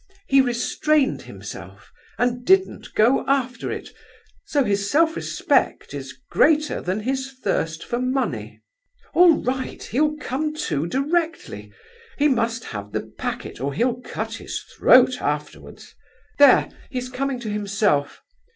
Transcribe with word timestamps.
"He 0.25 0.41
restrained 0.41 1.21
himself, 1.21 1.91
and 2.17 2.43
didn't 2.43 2.95
go 2.95 3.23
after 3.27 3.71
it; 3.71 3.89
so 4.45 4.63
his 4.63 4.89
self 4.89 5.15
respect 5.15 5.93
is 5.93 6.17
greater 6.31 6.81
than 6.81 7.01
his 7.01 7.31
thirst 7.43 7.85
for 7.85 7.99
money. 7.99 8.63
All 9.13 9.43
right—he'll 9.43 10.15
come 10.17 10.55
to 10.55 10.87
directly—he 10.87 12.27
must 12.27 12.63
have 12.63 12.93
the 12.93 13.13
packet 13.19 13.61
or 13.61 13.75
he'll 13.75 14.01
cut 14.01 14.33
his 14.33 14.61
throat 14.75 15.21
afterwards. 15.21 15.93
There! 16.39 16.69
He's 16.89 17.07
coming 17.07 17.39
to 17.41 17.51
himself. 17.51 18.23